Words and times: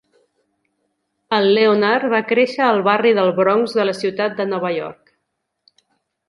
El 1.39 1.49
Leonard 1.57 2.07
va 2.13 2.21
créixer 2.31 2.63
al 2.69 2.81
barri 2.87 3.11
del 3.19 3.29
Bronx 3.41 3.77
de 3.81 3.87
la 3.87 3.95
ciutat 3.99 4.35
de 4.41 4.49
Nova 4.55 4.73
York. 4.79 5.15